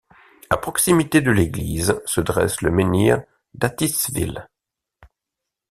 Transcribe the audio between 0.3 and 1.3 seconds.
À proximité de